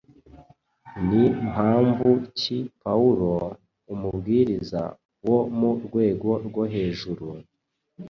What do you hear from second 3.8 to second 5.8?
umubwiriza wo mu